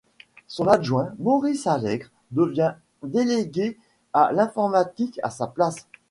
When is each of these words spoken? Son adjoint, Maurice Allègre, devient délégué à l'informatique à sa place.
Son 0.47 0.67
adjoint, 0.67 1.13
Maurice 1.19 1.67
Allègre, 1.67 2.09
devient 2.31 2.73
délégué 3.03 3.77
à 4.13 4.31
l'informatique 4.33 5.19
à 5.21 5.29
sa 5.29 5.45
place. 5.45 5.87